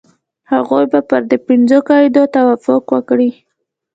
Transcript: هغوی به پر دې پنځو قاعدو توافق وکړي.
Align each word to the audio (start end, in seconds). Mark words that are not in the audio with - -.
هغوی 0.51 0.85
به 0.91 0.99
پر 1.09 1.21
دې 1.29 1.37
پنځو 1.47 1.77
قاعدو 1.89 2.23
توافق 2.35 2.83
وکړي. 2.93 3.31